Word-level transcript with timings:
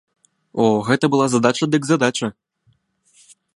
О, 0.63 0.63
гэта 0.87 1.05
была 1.15 1.27
задача 1.35 1.65
дык 1.75 1.83
задача! 1.91 2.27